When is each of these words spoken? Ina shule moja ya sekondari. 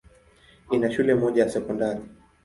Ina 0.71 0.91
shule 0.91 1.15
moja 1.15 1.43
ya 1.43 1.49
sekondari. 1.49 2.01